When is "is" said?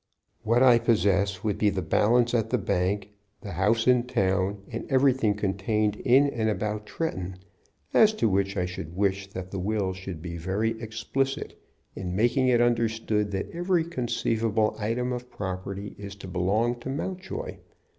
15.99-16.15